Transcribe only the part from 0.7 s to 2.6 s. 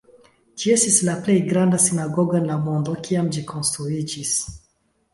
estis la plej granda sinagogo en la